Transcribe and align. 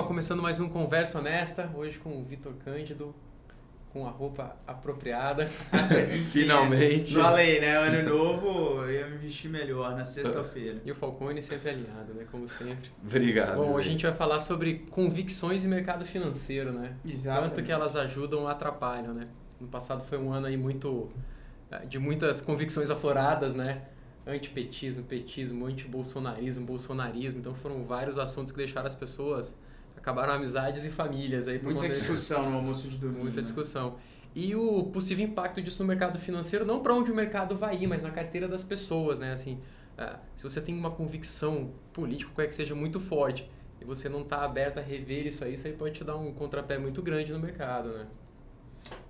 pessoal, 0.00 0.06
começando 0.06 0.42
mais 0.42 0.60
um 0.60 0.68
Conversa 0.68 1.18
Honesta, 1.18 1.70
hoje 1.74 1.98
com 1.98 2.18
o 2.18 2.24
Vitor 2.24 2.54
Cândido, 2.64 3.14
com 3.92 4.06
a 4.06 4.10
roupa 4.10 4.56
apropriada. 4.66 5.46
Finalmente. 6.32 7.14
Falei, 7.14 7.60
né? 7.60 7.76
Ano 7.76 8.08
novo, 8.08 8.82
eu 8.82 8.92
ia 8.92 9.06
me 9.06 9.18
vestir 9.18 9.50
melhor 9.50 9.94
na 9.94 10.04
sexta-feira. 10.04 10.80
E 10.84 10.90
o 10.90 10.94
Falcone 10.94 11.42
sempre 11.42 11.70
alinhado, 11.70 12.14
né? 12.14 12.24
Como 12.30 12.48
sempre. 12.48 12.90
Obrigado. 13.04 13.56
Bom, 13.56 13.72
hoje 13.72 13.88
a 13.88 13.92
gente 13.92 14.02
vai 14.06 14.14
falar 14.14 14.40
sobre 14.40 14.86
convicções 14.90 15.64
e 15.64 15.68
mercado 15.68 16.04
financeiro, 16.04 16.72
né? 16.72 16.94
Exato. 17.04 17.40
Quanto 17.40 17.62
que 17.62 17.72
elas 17.72 17.94
ajudam 17.94 18.40
ou 18.40 18.48
atrapalham, 18.48 19.12
né? 19.12 19.28
No 19.60 19.68
passado 19.68 20.02
foi 20.02 20.18
um 20.18 20.32
ano 20.32 20.46
aí 20.46 20.56
muito... 20.56 21.10
eh, 21.70 21.84
de 21.84 21.98
muitas 21.98 22.40
convicções 22.40 22.90
afloradas, 22.90 23.54
né? 23.54 23.82
Antipetismo, 24.26 25.04
petismo, 25.04 25.66
antibolsonarismo, 25.66 26.64
bolsonarismo. 26.64 27.40
Então 27.40 27.54
foram 27.54 27.84
vários 27.84 28.18
assuntos 28.18 28.50
que 28.50 28.56
deixaram 28.58 28.86
as 28.86 28.94
pessoas... 28.94 29.54
Acabaram 30.00 30.32
amizades 30.34 30.84
e 30.84 30.90
famílias 30.90 31.46
aí. 31.46 31.58
por 31.58 31.72
Muita 31.72 31.88
discussão 31.88 32.50
no 32.50 32.56
almoço 32.56 32.88
de 32.88 32.96
domingo. 32.96 33.20
Muita 33.20 33.36
né? 33.36 33.42
discussão. 33.42 33.96
E 34.34 34.54
o 34.54 34.84
possível 34.84 35.26
impacto 35.26 35.60
disso 35.60 35.82
no 35.82 35.88
mercado 35.88 36.18
financeiro, 36.18 36.64
não 36.64 36.80
para 36.80 36.94
onde 36.94 37.10
o 37.10 37.14
mercado 37.14 37.56
vai 37.56 37.76
ir, 37.76 37.86
mas 37.86 38.02
na 38.02 38.10
carteira 38.10 38.46
das 38.46 38.62
pessoas, 38.62 39.18
né? 39.18 39.32
Assim, 39.32 39.60
ah, 39.98 40.18
se 40.36 40.44
você 40.44 40.60
tem 40.60 40.74
uma 40.74 40.90
convicção 40.90 41.72
política, 41.92 42.30
qualquer 42.30 42.48
que 42.48 42.54
seja 42.54 42.74
muito 42.74 43.00
forte, 43.00 43.50
e 43.80 43.84
você 43.84 44.08
não 44.08 44.22
está 44.22 44.44
aberto 44.44 44.78
a 44.78 44.82
rever 44.82 45.26
isso 45.26 45.44
aí, 45.44 45.54
isso 45.54 45.66
aí 45.66 45.72
pode 45.72 45.94
te 45.94 46.04
dar 46.04 46.16
um 46.16 46.32
contrapé 46.32 46.78
muito 46.78 47.02
grande 47.02 47.32
no 47.32 47.40
mercado, 47.40 47.90
né? 47.90 48.06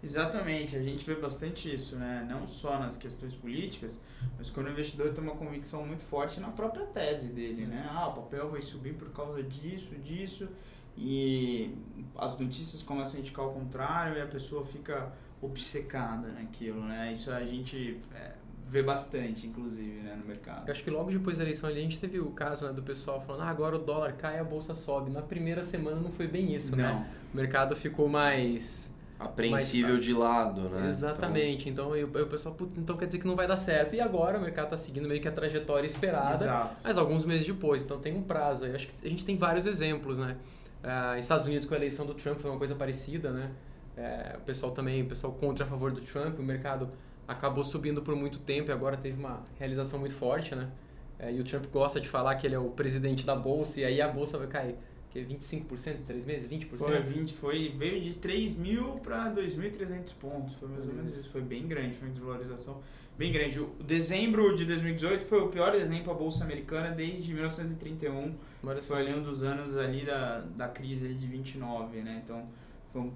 Exatamente, 0.02 0.76
a 0.76 0.80
gente 0.80 1.04
vê 1.04 1.14
bastante 1.14 1.72
isso, 1.72 1.96
né? 1.96 2.26
Não 2.28 2.46
só 2.46 2.78
nas 2.78 2.96
questões 2.96 3.34
políticas, 3.34 3.98
mas 4.36 4.50
quando 4.50 4.66
o 4.66 4.70
investidor 4.70 5.12
tem 5.12 5.22
uma 5.22 5.36
convicção 5.36 5.86
muito 5.86 6.02
forte 6.02 6.40
na 6.40 6.48
própria 6.48 6.86
tese 6.86 7.26
dele, 7.26 7.66
né? 7.66 7.88
Ah, 7.90 8.08
o 8.08 8.14
papel 8.14 8.50
vai 8.50 8.60
subir 8.60 8.94
por 8.94 9.10
causa 9.10 9.42
disso, 9.42 9.94
disso, 9.96 10.48
e 10.96 11.74
as 12.16 12.38
notícias 12.38 12.82
começam 12.82 13.16
a 13.16 13.20
indicar 13.20 13.46
o 13.46 13.50
contrário 13.52 14.18
e 14.18 14.20
a 14.20 14.26
pessoa 14.26 14.64
fica 14.64 15.12
obcecada 15.40 16.28
naquilo, 16.28 16.82
né? 16.84 17.10
Isso 17.12 17.30
a 17.30 17.44
gente 17.44 17.98
é, 18.14 18.32
vê 18.66 18.82
bastante, 18.82 19.46
inclusive, 19.46 20.00
né, 20.00 20.16
no 20.20 20.26
mercado. 20.26 20.68
Eu 20.68 20.72
acho 20.72 20.84
que 20.84 20.90
logo 20.90 21.10
depois 21.10 21.38
da 21.38 21.44
eleição 21.44 21.68
ali, 21.68 21.80
a 21.80 21.82
gente 21.82 21.98
teve 21.98 22.20
o 22.20 22.30
caso 22.30 22.66
né, 22.66 22.72
do 22.72 22.82
pessoal 22.82 23.20
falando, 23.20 23.42
ah, 23.42 23.48
agora 23.48 23.76
o 23.76 23.78
dólar 23.78 24.12
cai, 24.12 24.38
a 24.38 24.44
bolsa 24.44 24.74
sobe. 24.74 25.10
Na 25.10 25.22
primeira 25.22 25.64
semana 25.64 25.96
não 26.00 26.10
foi 26.12 26.26
bem 26.26 26.54
isso, 26.54 26.76
né? 26.76 26.92
Não. 26.92 27.06
O 27.32 27.36
mercado 27.36 27.74
ficou 27.74 28.08
mais... 28.08 28.94
Apreensível 29.18 29.96
Mas- 29.96 30.04
de 30.06 30.14
lado, 30.14 30.62
né? 30.70 30.88
Exatamente. 30.88 31.68
Então, 31.68 31.92
aí 31.92 32.02
o 32.02 32.06
o 32.06 32.26
pessoal, 32.26 32.54
putz, 32.54 32.78
então 32.78 32.96
quer 32.96 33.04
dizer 33.04 33.18
que 33.18 33.26
não 33.26 33.36
vai 33.36 33.46
dar 33.46 33.56
certo. 33.58 33.94
E 33.94 34.00
agora 34.00 34.38
o 34.38 34.40
mercado 34.40 34.64
está 34.64 34.78
seguindo 34.78 35.06
meio 35.06 35.20
que 35.20 35.28
a 35.28 35.32
trajetória 35.32 35.86
esperada. 35.86 36.36
Exato. 36.36 36.76
Mas 36.82 36.96
alguns 36.96 37.26
meses 37.26 37.46
depois, 37.46 37.82
então 37.82 37.98
tem 38.00 38.16
um 38.16 38.22
prazo 38.22 38.64
aí. 38.64 38.74
Acho 38.74 38.86
que 38.86 39.06
a 39.06 39.10
gente 39.10 39.22
tem 39.22 39.36
vários 39.36 39.66
exemplos, 39.66 40.16
né? 40.16 40.38
Ah, 40.82 41.18
Estados 41.18 41.46
Unidos 41.46 41.66
com 41.66 41.74
a 41.74 41.76
eleição 41.76 42.06
do 42.06 42.14
Trump 42.14 42.38
foi 42.38 42.50
uma 42.50 42.58
coisa 42.58 42.74
parecida, 42.74 43.30
né? 43.30 43.50
É, 43.96 44.36
o 44.38 44.40
pessoal 44.40 44.72
também, 44.72 45.02
o 45.02 45.06
pessoal 45.06 45.32
contra 45.32 45.64
a 45.64 45.68
favor 45.68 45.92
do 45.92 46.00
Trump, 46.00 46.38
o 46.38 46.42
mercado 46.42 46.88
acabou 47.28 47.62
subindo 47.62 48.02
por 48.02 48.16
muito 48.16 48.38
tempo 48.38 48.70
e 48.70 48.72
agora 48.72 48.96
teve 48.96 49.18
uma 49.18 49.44
realização 49.58 50.00
muito 50.00 50.14
forte, 50.14 50.54
né? 50.54 50.70
É, 51.18 51.32
e 51.32 51.38
o 51.38 51.44
Trump 51.44 51.66
gosta 51.66 52.00
de 52.00 52.08
falar 52.08 52.34
que 52.36 52.46
ele 52.46 52.54
é 52.54 52.58
o 52.58 52.70
presidente 52.70 53.26
da 53.26 53.36
bolsa 53.36 53.80
e 53.80 53.84
aí 53.84 54.00
a 54.00 54.08
bolsa 54.08 54.38
vai 54.38 54.46
cair. 54.46 54.76
Que 55.10 55.18
é 55.18 55.22
25% 55.24 56.00
em 56.00 56.02
três 56.04 56.24
meses? 56.24 56.48
20%? 56.48 56.78
Foi 56.78 57.00
20, 57.02 57.34
foi, 57.34 57.68
veio 57.76 58.00
de 58.00 58.14
3 58.14 58.54
mil 58.54 58.92
para 59.00 59.30
2.300 59.34 60.14
pontos, 60.20 60.54
foi 60.54 60.68
mais 60.68 60.86
ou 60.88 60.94
menos 60.94 61.16
isso, 61.16 61.28
foi 61.30 61.42
bem 61.42 61.66
grande, 61.66 61.96
foi 61.96 62.08
uma 62.08 62.14
desvalorização 62.14 62.80
bem 63.20 63.30
grande. 63.30 63.60
O 63.60 63.66
dezembro 63.84 64.56
de 64.56 64.64
2018 64.64 65.26
foi 65.26 65.40
o 65.42 65.48
pior 65.48 65.72
dezembro 65.72 66.04
para 66.04 66.12
a 66.14 66.16
Bolsa 66.16 66.42
Americana 66.42 66.90
desde 66.90 67.34
1931, 67.34 68.34
Olha 68.64 68.80
só. 68.80 68.94
foi 68.94 69.02
ali 69.02 69.14
um 69.14 69.22
dos 69.22 69.44
anos 69.44 69.76
ali 69.76 70.06
da, 70.06 70.40
da 70.56 70.68
crise 70.68 71.04
ali 71.04 71.14
de 71.16 71.26
29, 71.26 72.00
né, 72.00 72.22
então 72.24 72.48
foi, 72.90 73.02
um- 73.02 73.12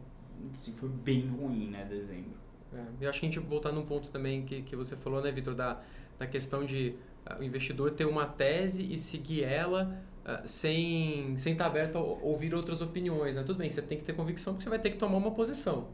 assim, 0.52 0.74
foi 0.74 0.90
bem 0.90 1.26
ruim, 1.28 1.68
né, 1.70 1.86
dezembro. 1.88 2.34
É, 2.74 2.82
eu 3.00 3.08
acho 3.08 3.18
que 3.18 3.26
a 3.26 3.28
gente 3.30 3.38
voltar 3.40 3.72
num 3.72 3.86
ponto 3.86 4.10
também 4.10 4.44
que, 4.44 4.60
que 4.60 4.76
você 4.76 4.94
falou, 4.94 5.22
né, 5.22 5.32
Vitor, 5.32 5.54
da, 5.54 5.80
da 6.18 6.26
questão 6.26 6.66
de 6.66 6.94
ah, 7.24 7.38
o 7.40 7.42
investidor 7.42 7.92
ter 7.92 8.04
uma 8.04 8.26
tese 8.26 8.82
e 8.92 8.98
seguir 8.98 9.44
ela 9.44 9.96
ah, 10.22 10.42
sem 10.44 11.34
sem 11.38 11.52
estar 11.52 11.64
aberto 11.66 11.96
a 11.96 12.00
ouvir 12.02 12.54
outras 12.54 12.82
opiniões. 12.82 13.36
Né? 13.36 13.42
Tudo 13.42 13.56
bem, 13.58 13.70
você 13.70 13.80
tem 13.80 13.96
que 13.96 14.04
ter 14.04 14.12
convicção 14.12 14.52
porque 14.52 14.64
você 14.64 14.70
vai 14.70 14.78
ter 14.78 14.90
que 14.90 14.98
tomar 14.98 15.16
uma 15.16 15.30
posição. 15.30 15.88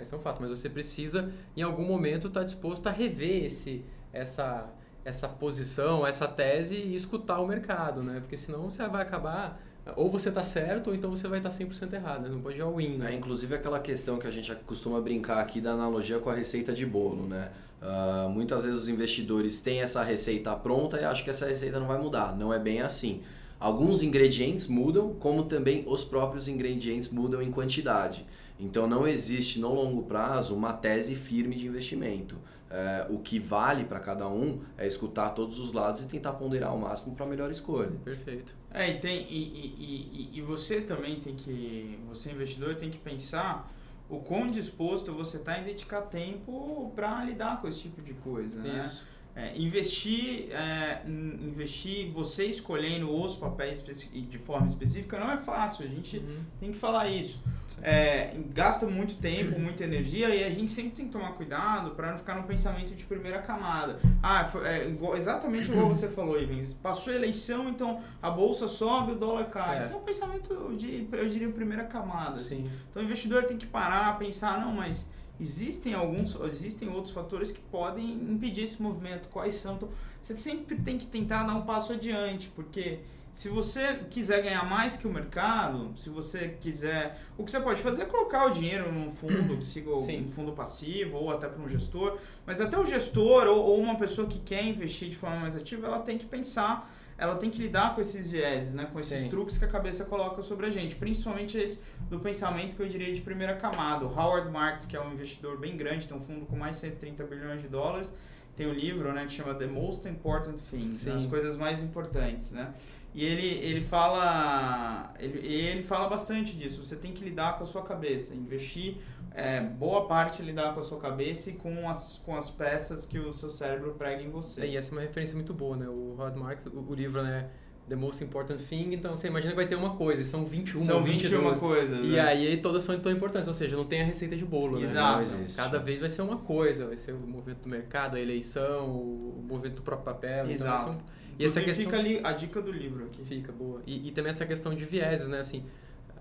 Esse 0.00 0.12
é 0.12 0.16
um 0.16 0.20
fato, 0.20 0.40
mas 0.40 0.50
você 0.50 0.68
precisa, 0.68 1.30
em 1.56 1.62
algum 1.62 1.84
momento, 1.84 2.28
estar 2.28 2.44
disposto 2.44 2.86
a 2.86 2.90
rever 2.90 3.44
esse, 3.44 3.84
essa, 4.12 4.66
essa 5.04 5.28
posição, 5.28 6.06
essa 6.06 6.26
tese 6.26 6.74
e 6.74 6.94
escutar 6.94 7.40
o 7.40 7.46
mercado, 7.46 8.02
né? 8.02 8.20
Porque 8.20 8.36
senão 8.36 8.70
você 8.70 8.86
vai 8.88 9.02
acabar, 9.02 9.60
ou 9.96 10.10
você 10.10 10.30
está 10.30 10.42
certo, 10.42 10.88
ou 10.88 10.94
então 10.94 11.10
você 11.10 11.28
vai 11.28 11.38
estar 11.38 11.50
100% 11.50 11.92
errado, 11.92 12.22
né? 12.22 12.28
Não 12.30 12.40
pode 12.40 12.56
ir 12.56 12.62
all 12.62 12.80
in, 12.80 12.98
né? 12.98 13.12
É, 13.12 13.14
inclusive 13.14 13.54
aquela 13.54 13.78
questão 13.78 14.18
que 14.18 14.26
a 14.26 14.30
gente 14.30 14.54
costuma 14.66 15.00
brincar 15.00 15.40
aqui 15.40 15.60
da 15.60 15.72
analogia 15.72 16.18
com 16.18 16.30
a 16.30 16.34
receita 16.34 16.72
de 16.72 16.86
bolo, 16.86 17.26
né? 17.26 17.50
Ah, 17.86 18.28
muitas 18.32 18.64
vezes 18.64 18.82
os 18.82 18.88
investidores 18.88 19.60
têm 19.60 19.82
essa 19.82 20.02
receita 20.02 20.56
pronta 20.56 20.98
e 20.98 21.04
acham 21.04 21.22
que 21.22 21.28
essa 21.28 21.46
receita 21.46 21.78
não 21.78 21.86
vai 21.86 21.98
mudar. 21.98 22.34
Não 22.34 22.52
é 22.52 22.58
bem 22.58 22.80
assim. 22.80 23.22
Alguns 23.60 24.02
ingredientes 24.02 24.66
mudam, 24.66 25.14
como 25.14 25.44
também 25.44 25.84
os 25.86 26.02
próprios 26.04 26.48
ingredientes 26.48 27.10
mudam 27.10 27.42
em 27.42 27.50
quantidade. 27.50 28.26
Então 28.58 28.86
não 28.86 29.06
existe 29.06 29.58
no 29.58 29.72
longo 29.74 30.02
prazo 30.04 30.54
uma 30.54 30.72
tese 30.72 31.14
firme 31.16 31.56
de 31.56 31.66
investimento. 31.66 32.36
É, 32.70 33.06
o 33.08 33.18
que 33.18 33.38
vale 33.38 33.84
para 33.84 34.00
cada 34.00 34.28
um 34.28 34.60
é 34.76 34.86
escutar 34.86 35.30
todos 35.30 35.60
os 35.60 35.72
lados 35.72 36.02
e 36.02 36.08
tentar 36.08 36.32
ponderar 36.32 36.70
ao 36.70 36.78
máximo 36.78 37.14
para 37.14 37.24
a 37.24 37.28
melhor 37.28 37.50
escolha. 37.50 37.92
Perfeito. 38.04 38.56
É, 38.72 38.90
e, 38.90 38.98
tem, 38.98 39.22
e, 39.30 39.36
e, 39.36 40.30
e, 40.34 40.38
e 40.38 40.42
você 40.42 40.80
também 40.80 41.20
tem 41.20 41.36
que, 41.36 41.98
você 42.08 42.32
investidor 42.32 42.74
tem 42.74 42.90
que 42.90 42.98
pensar 42.98 43.70
o 44.08 44.18
quão 44.18 44.50
disposto 44.50 45.12
você 45.12 45.36
está 45.36 45.58
em 45.60 45.64
dedicar 45.64 46.02
tempo 46.02 46.90
para 46.96 47.24
lidar 47.24 47.60
com 47.60 47.68
esse 47.68 47.80
tipo 47.80 48.02
de 48.02 48.12
coisa, 48.14 48.60
né? 48.60 48.82
Isso. 48.84 49.06
É, 49.36 49.56
investir, 49.58 50.52
é, 50.52 51.02
investir, 51.06 52.08
você 52.12 52.46
escolhendo 52.46 53.12
os 53.12 53.34
papéis 53.34 53.84
de 53.84 54.38
forma 54.38 54.68
específica 54.68 55.18
não 55.18 55.30
é 55.30 55.36
fácil, 55.36 55.84
a 55.84 55.88
gente 55.88 56.18
Uhum. 56.18 56.40
tem 56.60 56.70
que 56.70 56.78
falar 56.78 57.08
isso. 57.08 57.40
É, 57.82 58.34
gasta 58.54 58.86
muito 58.86 59.16
tempo, 59.16 59.58
muita 59.58 59.84
energia 59.84 60.28
e 60.34 60.44
a 60.44 60.50
gente 60.50 60.70
sempre 60.70 60.92
tem 60.92 61.06
que 61.06 61.12
tomar 61.12 61.32
cuidado 61.32 61.90
para 61.90 62.12
não 62.12 62.18
ficar 62.18 62.34
num 62.36 62.44
pensamento 62.44 62.94
de 62.94 63.04
primeira 63.04 63.42
camada. 63.42 63.98
Ah, 64.22 64.44
foi, 64.44 64.66
é, 64.66 64.88
igual- 64.88 65.16
exatamente 65.16 65.70
igual 65.70 65.88
você 65.88 66.08
falou, 66.08 66.40
Ivens. 66.40 66.72
Passou 66.72 67.12
a 67.12 67.16
eleição, 67.16 67.68
então 67.68 68.00
a 68.22 68.30
bolsa 68.30 68.68
sobe, 68.68 69.12
o 69.12 69.14
dólar 69.16 69.46
cai. 69.50 69.76
É. 69.76 69.80
Isso 69.80 69.92
é 69.92 69.96
um 69.96 70.00
pensamento 70.02 70.74
de, 70.76 71.08
eu 71.12 71.28
diria, 71.28 71.48
primeira 71.50 71.84
camada. 71.84 72.36
assim. 72.38 72.64
Sim. 72.64 72.70
Então 72.90 73.02
o 73.02 73.04
investidor 73.04 73.44
tem 73.44 73.56
que 73.58 73.66
parar, 73.66 74.18
pensar, 74.18 74.60
não, 74.60 74.72
mas 74.72 75.08
existem 75.40 75.94
alguns, 75.94 76.34
existem 76.44 76.88
outros 76.88 77.12
fatores 77.12 77.50
que 77.50 77.60
podem 77.60 78.12
impedir 78.12 78.62
esse 78.62 78.80
movimento. 78.80 79.28
Quais 79.28 79.56
são? 79.56 79.74
Então, 79.74 79.88
você 80.22 80.36
sempre 80.36 80.76
tem 80.76 80.96
que 80.96 81.06
tentar 81.06 81.44
dar 81.44 81.54
um 81.54 81.62
passo 81.62 81.92
adiante, 81.92 82.48
porque 82.54 83.00
se 83.34 83.48
você 83.48 83.98
quiser 84.08 84.42
ganhar 84.42 84.64
mais 84.64 84.96
que 84.96 85.08
o 85.08 85.12
mercado, 85.12 85.92
se 85.96 86.08
você 86.08 86.56
quiser, 86.60 87.18
o 87.36 87.44
que 87.44 87.50
você 87.50 87.58
pode 87.58 87.82
fazer 87.82 88.02
é 88.02 88.04
colocar 88.04 88.46
o 88.46 88.50
dinheiro 88.50 88.92
num 88.92 89.10
fundo, 89.10 89.58
que 89.58 89.66
siga 89.66 89.94
Sim. 89.98 90.22
um 90.22 90.28
fundo 90.28 90.52
passivo 90.52 91.16
ou 91.16 91.32
até 91.32 91.48
para 91.48 91.60
um 91.60 91.66
gestor, 91.66 92.16
mas 92.46 92.60
até 92.60 92.78
o 92.78 92.84
gestor 92.84 93.48
ou, 93.48 93.58
ou 93.58 93.80
uma 93.80 93.96
pessoa 93.96 94.28
que 94.28 94.38
quer 94.38 94.64
investir 94.64 95.08
de 95.08 95.16
forma 95.16 95.40
mais 95.40 95.56
ativa, 95.56 95.88
ela 95.88 95.98
tem 95.98 96.16
que 96.16 96.24
pensar 96.24 96.90
ela 97.16 97.36
tem 97.36 97.48
que 97.48 97.62
lidar 97.62 97.94
com 97.94 98.00
esses 98.00 98.28
vieses, 98.28 98.74
né? 98.74 98.88
com 98.92 98.98
esses 98.98 99.20
Tem. 99.20 99.30
truques 99.30 99.56
que 99.56 99.64
a 99.64 99.68
cabeça 99.68 100.04
coloca 100.04 100.42
sobre 100.42 100.66
a 100.66 100.70
gente, 100.70 100.96
principalmente 100.96 101.56
esse 101.56 101.80
do 102.10 102.18
pensamento 102.18 102.74
que 102.74 102.82
eu 102.82 102.88
diria 102.88 103.12
de 103.14 103.20
primeira 103.20 103.54
camada. 103.54 104.04
O 104.04 104.08
Howard 104.08 104.50
Marks, 104.50 104.84
que 104.84 104.96
é 104.96 105.00
um 105.00 105.12
investidor 105.12 105.56
bem 105.56 105.76
grande, 105.76 106.08
tem 106.08 106.16
um 106.16 106.20
fundo 106.20 106.44
com 106.44 106.56
mais 106.56 106.74
de 106.74 106.82
130 106.82 107.22
bilhões 107.24 107.62
de 107.62 107.68
dólares, 107.68 108.12
tem 108.56 108.66
um 108.66 108.72
livro 108.72 109.12
né, 109.12 109.24
que 109.26 109.32
chama 109.32 109.54
The 109.54 109.66
Most 109.66 110.08
Important 110.08 110.58
Things, 110.58 111.04
né? 111.06 111.12
Sim. 111.12 111.16
as 111.16 111.26
coisas 111.26 111.56
mais 111.56 111.82
importantes. 111.82 112.50
Né? 112.50 112.72
E 113.14 113.24
ele, 113.24 113.46
ele 113.46 113.80
fala 113.80 115.14
ele, 115.20 115.38
ele 115.46 115.82
fala 115.82 116.08
bastante 116.08 116.56
disso. 116.56 116.84
Você 116.84 116.96
tem 116.96 117.12
que 117.12 117.22
lidar 117.24 117.56
com 117.56 117.62
a 117.62 117.66
sua 117.66 117.82
cabeça, 117.82 118.34
investir 118.34 118.98
é, 119.34 119.60
boa 119.60 120.06
parte 120.06 120.40
lidar 120.42 120.74
com 120.74 120.80
a 120.80 120.82
sua 120.82 120.98
cabeça 120.98 121.50
e 121.50 121.54
com 121.54 121.88
as, 121.88 122.20
com 122.24 122.36
as 122.36 122.48
peças 122.50 123.04
que 123.04 123.18
o 123.18 123.32
seu 123.32 123.50
cérebro 123.50 123.94
prega 123.94 124.22
em 124.22 124.30
você. 124.30 124.60
É, 124.62 124.66
e 124.68 124.76
essa 124.76 124.92
é 124.92 124.92
uma 124.96 125.02
referência 125.02 125.34
muito 125.34 125.52
boa, 125.52 125.76
né? 125.76 125.88
O 125.88 126.14
Howard 126.16 126.38
Marks, 126.38 126.66
o, 126.66 126.78
o 126.88 126.94
livro, 126.94 127.22
né? 127.22 127.50
The 127.88 127.96
Most 127.96 128.24
Important 128.24 128.56
Thing, 128.56 128.94
então 128.94 129.14
você 129.14 129.26
imagina 129.26 129.52
que 129.52 129.56
vai 129.56 129.66
ter 129.66 129.74
uma 129.74 129.94
coisa, 129.94 130.22
e 130.22 130.24
são 130.24 130.46
21, 130.46 130.80
São 130.80 131.04
21 131.04 131.30
22. 131.30 131.60
coisas. 131.60 131.98
E 132.06 132.12
né? 132.12 132.20
aí 132.20 132.56
todas 132.56 132.82
são 132.82 132.98
tão 132.98 133.12
importantes, 133.12 133.46
ou 133.46 133.52
seja, 133.52 133.76
não 133.76 133.84
tem 133.84 134.00
a 134.00 134.04
receita 134.04 134.34
de 134.34 134.44
bolo, 134.44 134.78
né? 134.78 134.84
Exato. 134.84 135.16
Não 135.16 135.22
existe. 135.22 135.56
Cada 135.56 135.78
vez 135.78 136.00
vai 136.00 136.08
ser 136.08 136.22
uma 136.22 136.38
coisa, 136.38 136.86
vai 136.86 136.96
ser 136.96 137.12
o 137.12 137.18
movimento 137.18 137.58
do 137.64 137.68
mercado, 137.68 138.16
a 138.16 138.20
eleição, 138.20 138.86
o 138.88 139.44
movimento 139.46 139.76
do 139.76 139.82
próprio 139.82 140.14
papel. 140.14 140.44
Então 140.44 140.54
Exato. 140.54 140.90
um- 140.92 141.23
E 141.38 141.44
essa 141.44 141.60
questão 141.60 141.84
fica 141.84 141.96
ali 141.96 142.20
a 142.22 142.32
dica 142.32 142.60
do 142.60 142.70
livro 142.72 143.04
aqui. 143.04 143.24
fica 143.24 143.52
boa. 143.52 143.82
E, 143.86 144.08
e 144.08 144.10
também 144.10 144.30
essa 144.30 144.46
questão 144.46 144.74
de 144.74 144.84
vieses, 144.84 145.28
né? 145.28 145.40
Assim, 145.40 145.64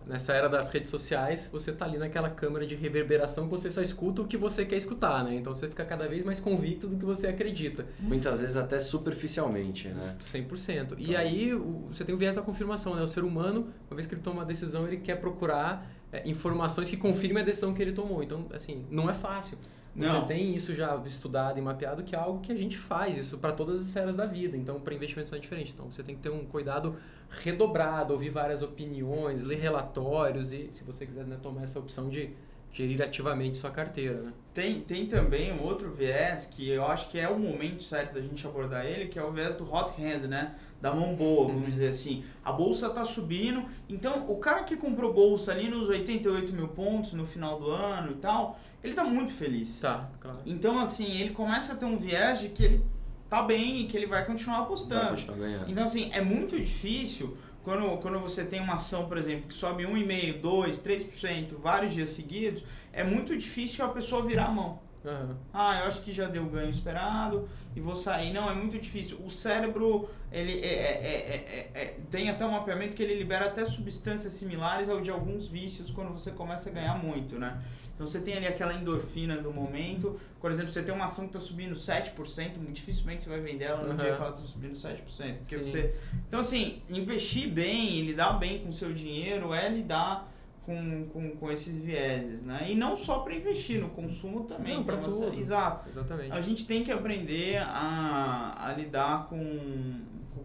nessa 0.06 0.34
era 0.34 0.48
das 0.48 0.70
redes 0.70 0.90
sociais, 0.90 1.50
você 1.52 1.72
tá 1.72 1.86
ali 1.86 1.98
naquela 1.98 2.30
câmara 2.30 2.66
de 2.66 2.76
reverberação 2.76 3.46
que 3.46 3.52
você 3.52 3.70
só 3.70 3.82
escuta 3.82 4.22
o 4.22 4.28
que 4.28 4.38
você 4.38 4.66
quer 4.66 4.78
escutar, 4.78 5.24
né? 5.24 5.36
Então 5.36 5.54
você 5.54 5.68
fica 5.68 5.86
cada 5.86 6.08
vez 6.08 6.24
mais 6.24 6.40
convicto 6.40 6.88
do 6.88 6.98
que 6.98 7.06
você 7.06 7.28
acredita. 7.28 7.86
Muitas 8.00 8.42
vezes 8.42 8.56
até 8.56 8.80
superficialmente, 8.80 9.88
né? 9.88 10.00
100%. 10.00 10.96
E 10.98 11.16
aí 11.16 11.54
o, 11.54 11.88
você 11.92 12.04
tem 12.04 12.14
o 12.14 12.18
viés 12.18 12.36
da 12.36 12.42
confirmação, 12.42 12.96
né? 12.96 13.02
O 13.02 13.08
ser 13.08 13.24
humano, 13.24 13.68
uma 13.90 13.96
vez 13.96 14.06
que 14.06 14.14
ele 14.14 14.22
toma 14.22 14.38
uma 14.38 14.46
decisão, 14.46 14.88
ele 14.88 14.98
quer 14.98 15.16
procurar 15.16 15.90
é, 16.12 16.28
informações 16.30 16.90
que 16.90 16.98
confirmem 16.98 17.42
a 17.42 17.46
decisão 17.46 17.74
que 17.74 17.82
ele 17.82 17.94
tomou. 17.94 18.24
Então, 18.24 18.48
assim, 18.54 18.86
não 18.90 19.10
é 19.10 19.14
fácil. 19.14 19.58
Você 19.96 20.12
Não. 20.12 20.26
tem 20.26 20.56
isso 20.56 20.74
já 20.74 21.00
estudado 21.06 21.60
e 21.60 21.62
mapeado, 21.62 22.04
que 22.04 22.16
é 22.16 22.20
algo 22.20 22.40
que 22.40 22.52
a 22.52 22.56
gente 22.56 22.76
faz 22.76 23.16
isso 23.16 23.38
para 23.38 23.52
todas 23.52 23.82
as 23.82 23.88
esferas 23.88 24.16
da 24.16 24.26
vida. 24.26 24.58
Então, 24.58 24.80
para 24.80 24.94
investimentos 24.96 25.32
não 25.32 25.38
é 25.38 25.42
diferente. 25.42 25.72
Então, 25.72 25.92
você 25.92 26.02
tem 26.02 26.16
que 26.16 26.22
ter 26.22 26.32
um 26.32 26.46
cuidado 26.46 26.96
redobrado, 27.30 28.14
ouvir 28.14 28.30
várias 28.30 28.64
opiniões, 28.64 29.44
ler 29.44 29.60
relatórios 29.60 30.52
e, 30.52 30.68
se 30.72 30.84
você 30.84 31.06
quiser 31.06 31.26
né, 31.26 31.38
tomar 31.42 31.64
essa 31.64 31.78
opção 31.80 32.10
de 32.10 32.32
gerir 32.72 33.04
ativamente 33.04 33.58
sua 33.58 33.70
carteira, 33.70 34.20
né? 34.20 34.34
Tem, 34.52 34.82
tem 34.82 35.06
também 35.06 35.54
um 35.54 35.62
outro 35.62 35.92
viés 35.92 36.48
que 36.48 36.68
eu 36.68 36.84
acho 36.88 37.08
que 37.10 37.20
é 37.20 37.30
o 37.30 37.38
momento 37.38 37.84
certo 37.84 38.16
da 38.16 38.22
gente 38.22 38.46
abordar 38.48 38.84
ele, 38.84 39.08
que 39.08 39.20
é 39.20 39.24
o 39.24 39.32
viés 39.32 39.56
do 39.56 39.64
hot 39.72 39.94
hand, 40.02 40.28
né? 40.28 40.56
Da 40.82 40.92
mão 40.92 41.16
boa, 41.16 41.48
vamos 41.48 41.68
dizer 41.68 41.90
assim. 41.90 42.24
A 42.44 42.52
bolsa 42.52 42.90
tá 42.90 43.06
subindo, 43.06 43.64
então 43.88 44.26
o 44.28 44.38
cara 44.38 44.64
que 44.64 44.76
comprou 44.76 45.14
bolsa 45.14 45.52
ali 45.52 45.70
nos 45.70 45.88
88 45.88 46.52
mil 46.52 46.68
pontos 46.68 47.14
no 47.14 47.26
final 47.26 47.60
do 47.60 47.70
ano 47.70 48.14
e 48.14 48.16
tal, 48.16 48.60
ele 48.84 48.94
tá 48.94 49.04
muito 49.04 49.32
feliz. 49.32 49.80
Tá, 49.80 50.10
claro. 50.20 50.40
Então, 50.46 50.80
assim, 50.80 51.20
ele 51.20 51.32
começa 51.32 51.74
a 51.74 51.76
ter 51.76 51.86
um 51.86 51.98
viés 51.98 52.42
de 52.42 52.50
que 52.50 52.64
ele 52.64 52.86
tá 53.30 53.42
bem 53.42 53.82
e 53.82 53.88
que 53.88 53.96
ele 53.98 54.06
vai 54.06 54.26
continuar 54.26 54.58
Vai 54.58 54.66
apostando. 54.66 55.10
continuar 55.12 55.38
ganhando. 55.38 55.72
Então, 55.72 55.84
assim, 55.84 56.10
é 56.12 56.22
muito 56.22 56.58
difícil 56.58 57.38
quando, 57.64 57.98
quando 57.98 58.20
você 58.20 58.44
tem 58.44 58.60
uma 58.60 58.74
ação, 58.76 59.08
por 59.08 59.18
exemplo, 59.18 59.48
que 59.48 59.54
sobe 59.54 59.84
1,5%, 59.84 60.42
2%, 60.42 60.82
3% 60.84 61.58
vários 61.62 61.94
dias 61.94 62.10
seguidos, 62.12 62.64
é 62.92 63.04
muito 63.04 63.36
difícil 63.38 63.86
a 63.86 63.90
pessoa 63.90 64.22
virar 64.24 64.46
a 64.46 64.52
mão. 64.52 64.80
Aham. 65.06 65.38
Ah, 65.54 65.80
eu 65.80 65.86
acho 65.88 66.02
que 66.02 66.12
já 66.12 66.28
deu 66.28 66.44
o 66.44 66.50
ganho 66.50 66.70
esperado 66.70 67.48
e 67.76 67.82
vou 67.82 67.96
sair. 67.96 68.32
Não, 68.32 68.50
é 68.50 68.54
muito 68.56 68.78
difícil. 68.80 69.18
O 69.24 69.30
cérebro, 69.30 70.10
ele 70.32 70.60
é, 70.62 70.66
é- 70.66 71.70
é- 71.72 71.72
é- 71.76 71.82
é- 71.84 71.98
tem 72.10 72.30
até 72.30 72.46
um 72.46 72.52
mapeamento 72.52 72.96
que 72.96 73.04
ele 73.04 73.16
libera 73.16 73.46
até 73.46 73.66
substâncias 73.66 74.34
similares 74.34 74.88
ao 74.88 75.02
de 75.02 75.12
alguns 75.12 75.48
vícios 75.48 75.92
quando 75.92 76.12
você 76.12 76.32
começa 76.32 76.70
a 76.70 76.74
ganhar 76.74 76.96
muito, 76.96 77.38
né? 77.38 77.62
Então 77.96 78.08
você 78.08 78.20
tem 78.20 78.36
ali 78.36 78.48
aquela 78.48 78.74
endorfina 78.74 79.38
do 79.38 79.54
momento. 79.54 80.20
Por 80.42 80.50
exemplo, 80.50 80.72
você 80.72 80.82
tem 80.82 80.94
uma 80.96 81.06
ação 81.06 81.26
que 81.28 81.36
está 81.38 81.40
subindo 81.40 81.76
7%, 81.76 82.58
muito 82.58 82.74
dificilmente 82.74 83.24
você 83.24 83.30
vai 83.30 83.40
vender 83.40 83.66
ela 83.66 83.82
no 83.84 83.90
Aham. 83.90 83.98
dia 83.98 84.16
que 84.16 84.22
ela 84.22 84.30
está 84.34 84.46
subindo 84.48 84.76
7%. 84.76 85.38
Porque 85.40 85.58
Sim. 85.60 85.64
você... 85.66 85.96
Então, 86.28 86.40
assim, 86.40 86.82
investir 86.90 87.48
bem 87.50 87.98
e 88.00 88.02
lidar 88.02 88.34
bem 88.34 88.60
com 88.64 88.70
o 88.70 88.74
seu 88.74 88.92
dinheiro 88.94 89.54
é 89.54 89.70
lidar 89.70 90.32
com, 90.66 91.08
com, 91.10 91.32
com 91.38 91.52
esses 91.52 91.76
vieses, 91.76 92.44
né? 92.44 92.66
E 92.70 92.76
não 92.76 92.96
só 92.96 93.20
para 93.20 93.36
investir, 93.36 93.82
no 93.82 93.90
consumo 93.90 94.46
também. 94.46 94.76
Não, 94.76 94.84
pra 94.84 94.96
Então, 94.96 95.10
você- 95.10 95.26
tudo. 95.26 95.40
Exato. 95.40 95.90
Exatamente. 95.90 96.32
A 96.32 96.42
gente 96.42 96.66
tem 96.66 96.84
que 96.84 96.92
aprender 96.92 97.58
a, 97.58 98.56
a 98.70 98.74
lidar 98.74 99.28
com, 99.28 100.02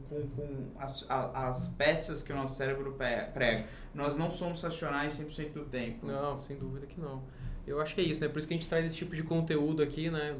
com, 0.08 0.28
com 0.28 0.66
as, 0.78 1.04
a- 1.08 1.48
as 1.48 1.68
peças 1.68 2.22
que 2.22 2.32
o 2.32 2.36
nosso 2.36 2.56
cérebro 2.56 2.96
prega. 3.32 3.66
Nós 3.94 4.16
não 4.16 4.30
somos 4.30 4.60
racionais 4.62 5.12
100% 5.18 5.52
do 5.52 5.64
tempo. 5.64 6.06
Não, 6.06 6.36
sem 6.36 6.56
dúvida 6.56 6.86
que 6.86 7.00
não. 7.00 7.22
Eu 7.66 7.80
acho 7.80 7.94
que 7.94 8.00
é 8.00 8.04
isso, 8.04 8.20
né? 8.22 8.28
Por 8.28 8.38
isso 8.38 8.48
que 8.48 8.54
a 8.54 8.56
gente 8.56 8.68
traz 8.68 8.86
esse 8.86 8.96
tipo 8.96 9.14
de 9.14 9.22
conteúdo 9.22 9.82
aqui, 9.82 10.10
né? 10.10 10.34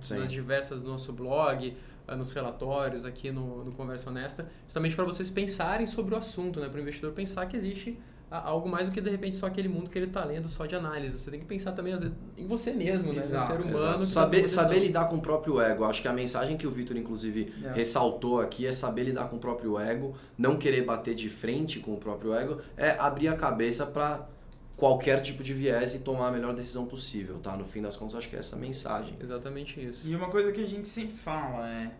Sim. 0.00 0.18
Nas 0.18 0.30
diversas 0.30 0.82
no 0.82 0.90
nosso 0.90 1.12
blog, 1.14 1.74
ah, 2.06 2.14
nos 2.14 2.30
relatórios, 2.30 3.06
aqui 3.06 3.30
no, 3.32 3.64
no 3.64 3.72
Conversa 3.72 4.10
Honesta, 4.10 4.48
justamente 4.64 4.94
para 4.94 5.04
vocês 5.04 5.30
pensarem 5.30 5.86
sobre 5.86 6.14
o 6.14 6.18
assunto, 6.18 6.60
né? 6.60 6.68
Para 6.68 6.78
o 6.78 6.82
investidor 6.82 7.12
pensar 7.12 7.46
que 7.46 7.56
existe 7.56 7.98
algo 8.30 8.68
mais 8.68 8.86
do 8.88 8.92
que 8.92 9.00
de 9.00 9.10
repente 9.10 9.36
só 9.36 9.46
aquele 9.46 9.68
mundo 9.68 9.88
que 9.88 9.98
ele 9.98 10.06
está 10.06 10.24
lendo 10.24 10.48
só 10.48 10.66
de 10.66 10.74
análise. 10.74 11.18
Você 11.18 11.30
tem 11.30 11.38
que 11.38 11.46
pensar 11.46 11.72
também 11.72 11.92
às 11.92 12.02
vezes, 12.02 12.16
em 12.36 12.46
você 12.46 12.72
mesmo, 12.72 13.12
né? 13.12 13.20
No 13.20 13.24
Exato, 13.24 13.46
ser 13.52 13.60
humano. 13.60 13.92
Que 13.92 13.98
tá 14.00 14.06
Saber, 14.06 14.48
saber 14.48 14.80
lidar 14.80 15.04
com 15.08 15.16
o 15.16 15.20
próprio 15.20 15.60
ego. 15.60 15.84
Acho 15.84 16.02
que 16.02 16.08
a 16.08 16.12
mensagem 16.12 16.56
que 16.56 16.66
o 16.66 16.70
Vitor, 16.70 16.96
inclusive, 16.96 17.52
É. 17.64 17.72
ressaltou 17.72 18.40
aqui 18.40 18.66
é 18.66 18.72
saber 18.72 19.04
lidar 19.04 19.28
com 19.28 19.36
o 19.36 19.38
próprio 19.38 19.78
ego, 19.78 20.16
não 20.36 20.56
querer 20.56 20.84
bater 20.84 21.14
de 21.14 21.28
frente 21.28 21.78
com 21.80 21.94
o 21.94 21.98
próprio 21.98 22.34
ego, 22.34 22.60
é 22.76 22.90
abrir 22.98 23.28
a 23.28 23.36
cabeça 23.36 23.86
para 23.86 24.26
qualquer 24.76 25.20
tipo 25.20 25.42
de 25.44 25.54
viés 25.54 25.94
e 25.94 26.00
tomar 26.00 26.28
a 26.28 26.32
melhor 26.32 26.52
decisão 26.54 26.84
possível, 26.86 27.38
tá? 27.38 27.56
No 27.56 27.64
fim 27.64 27.80
das 27.80 27.96
contas, 27.96 28.16
acho 28.16 28.28
que 28.28 28.34
é 28.34 28.40
essa 28.40 28.56
a 28.56 28.58
mensagem. 28.58 29.16
Exatamente 29.20 29.80
isso. 29.80 30.08
E 30.08 30.16
uma 30.16 30.28
coisa 30.28 30.50
que 30.50 30.60
a 30.62 30.66
gente 30.66 30.88
sempre 30.88 31.14
fala 31.14 31.68
é: 31.70 31.92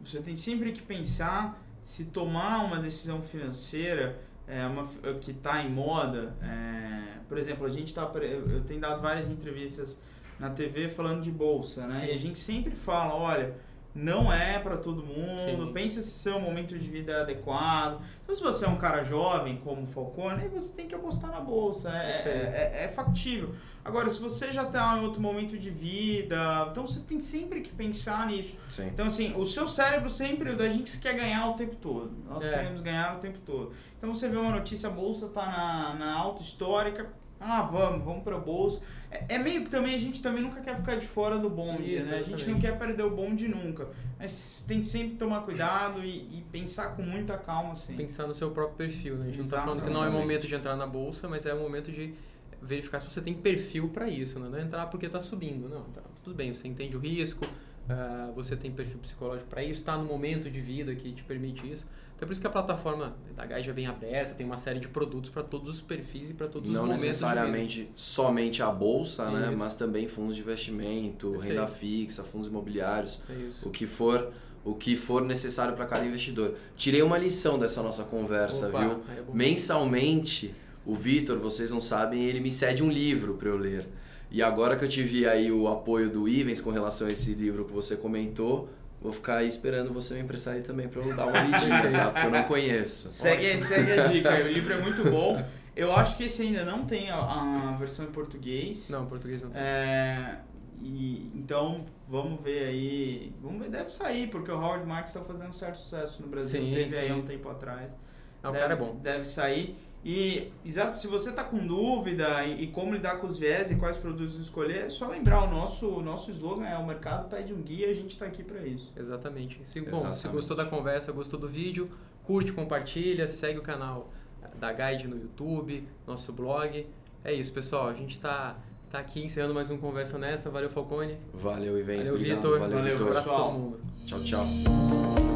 você 0.00 0.20
tem 0.20 0.36
sempre 0.36 0.72
que 0.72 0.82
pensar 0.82 1.58
se 1.82 2.04
tomar 2.04 2.64
uma 2.66 2.78
decisão 2.78 3.22
financeira 3.22 4.20
é, 4.48 4.66
uma, 4.66 4.82
f- 4.84 4.98
que 5.20 5.30
está 5.32 5.62
em 5.62 5.70
moda. 5.70 6.34
é, 6.42 7.18
por 7.28 7.36
exemplo, 7.38 7.66
a 7.66 7.68
gente 7.70 7.92
tá, 7.94 8.10
eu 8.50 8.62
tenho 8.64 8.80
dado 8.80 9.02
várias 9.02 9.28
entrevistas 9.28 9.98
na 10.38 10.50
TV 10.50 10.88
falando 10.88 11.20
de 11.22 11.30
bolsa, 11.30 11.86
né? 11.86 11.92
Sim. 11.94 12.06
E 12.06 12.10
a 12.12 12.16
gente 12.18 12.38
sempre 12.38 12.74
fala: 12.74 13.14
olha, 13.14 13.54
não 13.98 14.32
é 14.32 14.58
para 14.60 14.76
todo 14.76 15.02
mundo, 15.04 15.40
Sim. 15.40 15.72
pensa 15.72 16.00
se 16.00 16.08
o 16.08 16.12
seu 16.12 16.40
momento 16.40 16.78
de 16.78 16.88
vida 16.88 17.12
é 17.12 17.20
adequado. 17.22 18.00
Então, 18.22 18.34
se 18.34 18.40
você 18.42 18.64
é 18.64 18.68
um 18.68 18.76
cara 18.76 19.02
jovem 19.02 19.56
como 19.56 19.82
o 19.82 19.86
Falcone, 19.86 20.42
aí 20.42 20.48
você 20.48 20.72
tem 20.72 20.86
que 20.86 20.94
apostar 20.94 21.30
na 21.32 21.40
bolsa, 21.40 21.90
é, 21.90 22.22
Perfeito. 22.22 22.54
é, 22.54 22.84
é 22.84 22.88
factível. 22.88 23.54
Agora, 23.84 24.08
se 24.10 24.20
você 24.20 24.52
já 24.52 24.64
está 24.64 24.96
em 24.98 25.02
outro 25.02 25.20
momento 25.20 25.58
de 25.58 25.70
vida, 25.70 26.68
então 26.70 26.86
você 26.86 27.00
tem 27.00 27.20
sempre 27.20 27.60
que 27.62 27.70
pensar 27.70 28.26
nisso. 28.26 28.56
Sim. 28.68 28.86
Então, 28.86 29.06
assim, 29.06 29.34
o 29.36 29.44
seu 29.46 29.66
cérebro 29.66 30.10
sempre, 30.10 30.50
a 30.50 30.68
gente 30.68 30.98
quer 30.98 31.14
ganhar 31.14 31.48
o 31.48 31.54
tempo 31.54 31.74
todo. 31.76 32.12
Nós 32.28 32.44
É. 32.44 32.50
queremos 32.50 32.80
ganhar 32.80 33.16
o 33.16 33.18
tempo 33.18 33.38
todo. 33.40 33.72
Então, 33.96 34.14
você 34.14 34.28
vê 34.28 34.36
uma 34.36 34.52
notícia, 34.52 34.88
a 34.88 34.92
bolsa 34.92 35.26
está 35.26 35.44
na, 35.46 35.94
na 35.94 36.14
alta 36.14 36.42
histórica, 36.42 37.08
ah, 37.40 37.62
vamos, 37.62 38.04
vamos 38.04 38.22
para 38.22 38.36
a 38.36 38.38
bolsa. 38.38 38.80
É, 39.10 39.36
é 39.36 39.38
meio 39.38 39.64
que 39.64 39.70
também, 39.70 39.94
a 39.94 39.98
gente 39.98 40.20
também 40.20 40.42
nunca 40.42 40.60
quer 40.60 40.76
ficar 40.76 40.96
de 40.96 41.06
fora 41.06 41.38
do 41.38 41.48
bonde, 41.48 41.96
Isso, 41.96 42.08
né? 42.08 42.16
A 42.16 42.20
gente 42.20 42.34
exatamente. 42.34 42.50
não 42.50 42.60
quer 42.60 42.78
perder 42.78 43.02
o 43.04 43.10
bonde 43.10 43.48
nunca. 43.48 43.88
Mas 44.18 44.64
tem 44.66 44.80
que 44.80 44.86
sempre 44.86 45.16
tomar 45.16 45.42
cuidado 45.42 46.04
e, 46.04 46.38
e 46.38 46.44
pensar 46.50 46.96
com 46.96 47.02
muita 47.02 47.38
calma, 47.38 47.72
assim. 47.72 47.94
Pensar 47.96 48.26
no 48.26 48.34
seu 48.34 48.50
próprio 48.50 48.76
perfil, 48.76 49.16
né? 49.16 49.22
A 49.22 49.26
gente 49.26 49.38
não 49.38 49.44
está 49.44 49.60
falando 49.60 49.78
que 49.78 49.84
não 49.84 50.00
é 50.00 50.02
Exatamente. 50.02 50.20
momento 50.20 50.46
de 50.48 50.54
entrar 50.54 50.76
na 50.76 50.86
bolsa, 50.86 51.28
mas 51.28 51.46
é 51.46 51.54
o 51.54 51.58
momento 51.60 51.92
de 51.92 52.12
verificar 52.60 52.98
se 52.98 53.08
você 53.08 53.20
tem 53.20 53.34
perfil 53.34 53.88
para 53.88 54.08
isso, 54.08 54.38
né? 54.40 54.48
Não 54.50 54.58
é 54.58 54.62
entrar 54.62 54.86
porque 54.86 55.06
está 55.06 55.20
subindo, 55.20 55.68
não. 55.68 55.84
Tá, 55.84 56.02
tudo 56.24 56.34
bem, 56.34 56.52
você 56.52 56.66
entende 56.66 56.96
o 56.96 57.00
risco, 57.00 57.46
ah, 57.88 58.30
você 58.34 58.56
tem 58.56 58.70
perfil 58.70 58.98
psicológico 58.98 59.48
para 59.48 59.62
isso, 59.62 59.80
está 59.80 59.96
no 59.96 60.04
momento 60.04 60.50
de 60.50 60.60
vida 60.60 60.94
que 60.94 61.12
te 61.12 61.22
permite 61.24 61.70
isso. 61.70 61.86
Então 62.14 62.24
é 62.24 62.26
por 62.26 62.32
isso 62.32 62.40
que 62.40 62.46
a 62.46 62.50
plataforma 62.50 63.16
da 63.36 63.46
Guide 63.46 63.70
é 63.70 63.72
bem 63.72 63.86
aberta, 63.86 64.34
tem 64.34 64.44
uma 64.44 64.56
série 64.56 64.80
de 64.80 64.88
produtos 64.88 65.30
para 65.30 65.42
todos 65.44 65.76
os 65.76 65.80
perfis 65.80 66.30
e 66.30 66.34
para 66.34 66.48
todos 66.48 66.68
Não 66.68 66.80
os 66.82 66.86
momentos 66.86 67.02
vida. 67.02 67.12
necessariamente 67.12 67.88
somente 67.94 68.60
a 68.60 68.70
bolsa, 68.70 69.30
né? 69.30 69.54
Mas 69.56 69.74
também 69.74 70.08
fundos 70.08 70.34
de 70.34 70.42
investimento, 70.42 71.30
Perfeito. 71.30 71.54
renda 71.54 71.66
fixa, 71.68 72.24
fundos 72.24 72.48
imobiliários. 72.48 73.22
É 73.30 73.66
o 73.66 73.70
que 73.70 73.86
for 73.86 74.32
o 74.64 74.74
que 74.74 74.96
for 74.96 75.24
necessário 75.24 75.74
para 75.74 75.86
cada 75.86 76.04
investidor. 76.04 76.54
Tirei 76.76 77.00
uma 77.00 77.16
lição 77.16 77.58
dessa 77.58 77.82
nossa 77.82 78.02
conversa, 78.04 78.68
Opa, 78.68 78.80
viu? 78.80 78.90
é. 79.08 79.22
Mensalmente, 79.32 80.54
o 80.84 80.94
Vitor, 80.94 81.38
vocês 81.38 81.70
não 81.70 81.80
sabem, 81.80 82.24
ele 82.24 82.40
me 82.40 82.50
cede 82.50 82.82
um 82.82 82.90
livro 82.90 83.34
para 83.34 83.48
eu 83.48 83.56
ler. 83.56 83.86
E 84.30 84.42
agora 84.42 84.76
que 84.76 84.84
eu 84.84 84.88
tive 84.88 85.26
aí 85.26 85.50
o 85.50 85.68
apoio 85.68 86.10
do 86.10 86.28
Ivens 86.28 86.60
com 86.60 86.70
relação 86.70 87.06
a 87.06 87.10
esse 87.10 87.32
livro 87.32 87.64
que 87.64 87.72
você 87.72 87.96
comentou, 87.96 88.68
vou 89.00 89.12
ficar 89.12 89.36
aí 89.36 89.48
esperando 89.48 89.92
você 89.92 90.14
me 90.14 90.20
emprestar 90.20 90.54
ele 90.54 90.64
também 90.64 90.88
para 90.88 91.02
eu 91.02 91.16
dar 91.16 91.26
uma 91.28 91.40
lidinha, 91.40 91.90
tá? 91.90 92.10
Porque 92.10 92.26
eu 92.26 92.30
não 92.30 92.44
conheço. 92.44 93.10
Segue, 93.10 93.60
segue 93.60 93.92
a 93.92 94.06
dica, 94.08 94.30
o 94.44 94.48
livro 94.48 94.72
é 94.72 94.80
muito 94.80 95.02
bom. 95.10 95.42
Eu 95.74 95.92
acho 95.92 96.16
que 96.16 96.24
esse 96.24 96.42
ainda 96.42 96.64
não 96.64 96.84
tem 96.84 97.08
a, 97.08 97.16
a 97.16 97.76
versão 97.78 98.04
em 98.04 98.10
português. 98.10 98.88
Não, 98.90 99.06
português 99.06 99.42
não 99.42 99.50
tem. 99.50 99.62
É, 99.62 100.38
e, 100.82 101.30
então, 101.34 101.84
vamos 102.08 102.40
ver 102.42 102.64
aí. 102.64 103.32
Vamos 103.40 103.62
ver, 103.62 103.70
deve 103.70 103.90
sair, 103.90 104.28
porque 104.28 104.50
o 104.50 104.56
Howard 104.56 104.86
Marks 104.86 105.14
está 105.14 105.24
fazendo 105.24 105.50
um 105.50 105.52
certo 105.52 105.78
sucesso 105.78 106.20
no 106.20 106.28
Brasil. 106.28 106.60
Sim, 106.60 106.74
Teve 106.74 106.98
aí 106.98 107.06
sim. 107.06 107.12
há 107.12 107.16
um 107.16 107.22
tempo 107.22 107.48
atrás. 107.48 107.96
Não, 108.42 108.50
o 108.50 108.52
deve, 108.52 108.64
cara 108.64 108.74
é 108.74 108.76
bom. 108.76 108.96
Deve 108.96 109.24
sair. 109.24 109.76
E, 110.10 110.50
exato, 110.64 110.96
se 110.96 111.06
você 111.06 111.28
está 111.28 111.44
com 111.44 111.58
dúvida 111.66 112.42
e, 112.42 112.62
e 112.62 112.66
como 112.68 112.94
lidar 112.94 113.18
com 113.18 113.26
os 113.26 113.38
viés 113.38 113.70
e 113.70 113.76
quais 113.76 113.98
produtos 113.98 114.36
escolher, 114.36 114.86
é 114.86 114.88
só 114.88 115.06
lembrar, 115.06 115.44
o 115.44 115.50
nosso, 115.50 115.86
o 115.86 116.02
nosso 116.02 116.30
slogan 116.30 116.64
é 116.64 116.78
o 116.78 116.86
mercado 116.86 117.28
pede 117.28 117.52
um 117.52 117.60
guia, 117.60 117.90
a 117.90 117.92
gente 117.92 118.12
está 118.12 118.24
aqui 118.24 118.42
para 118.42 118.66
isso. 118.66 118.90
Exatamente. 118.96 119.60
Se, 119.64 119.78
bom, 119.82 119.90
se 119.90 120.06
Exatamente. 120.06 120.28
gostou 120.28 120.56
da 120.56 120.64
conversa, 120.64 121.12
gostou 121.12 121.38
do 121.38 121.46
vídeo, 121.46 121.90
curte, 122.24 122.52
compartilha, 122.52 123.28
segue 123.28 123.58
o 123.58 123.62
canal 123.62 124.10
da 124.58 124.72
Guide 124.72 125.06
no 125.06 125.18
YouTube, 125.18 125.86
nosso 126.06 126.32
blog. 126.32 126.86
É 127.22 127.30
isso, 127.34 127.52
pessoal. 127.52 127.88
A 127.88 127.92
gente 127.92 128.18
tá, 128.18 128.56
tá 128.90 129.00
aqui 129.00 129.22
encerrando 129.22 129.52
mais 129.52 129.68
um 129.68 129.76
Conversa 129.76 130.16
Honesta. 130.16 130.48
Valeu, 130.48 130.70
Falcone. 130.70 131.18
Valeu, 131.34 131.78
Ivens. 131.78 132.08
Valeu. 132.08 132.22
Vitor. 132.22 132.58
Valeu, 132.58 132.78
Valeu, 132.78 132.92
Vitor. 132.96 133.08
Abraço 133.08 133.28
a 133.28 133.32
pessoal. 133.32 133.52
todo 133.52 133.60
mundo. 133.60 133.80
Tchau, 134.06 134.20
tchau. 134.22 135.27